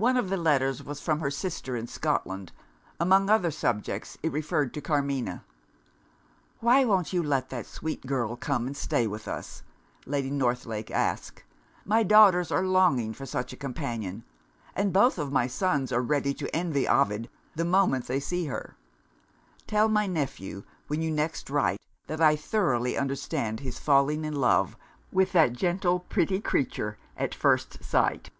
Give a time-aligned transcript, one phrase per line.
[0.00, 2.52] One of the letters was from her sister in Scotland.
[3.00, 5.44] Among other subjects, it referred to Carmina.
[6.60, 9.64] "Why won't you let that sweet girl come and stay with us?"
[10.06, 11.42] Lady Northlake asked.
[11.84, 14.22] "My daughters are longing for such a companion;
[14.76, 18.76] and both my sons are ready to envy Ovid the moment they see her.
[19.66, 24.76] Tell my nephew, when you next write, that I thoroughly understand his falling in love
[25.10, 28.30] with that gentle pretty creature at first sight."